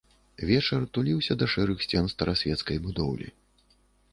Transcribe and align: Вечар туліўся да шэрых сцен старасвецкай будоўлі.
Вечар 0.51 0.85
туліўся 0.97 1.37
да 1.41 1.49
шэрых 1.55 1.83
сцен 1.89 2.09
старасвецкай 2.15 2.77
будоўлі. 2.87 3.27